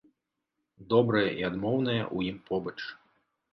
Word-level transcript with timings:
Добрае 0.93 1.27
і 1.43 1.47
адмоўнае 1.51 2.01
ў 2.15 2.35
ім 2.35 2.43
побач. 2.51 2.77